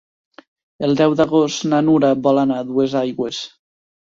[0.87, 3.45] El deu d'agost na Nura vol anar a Duesaigües.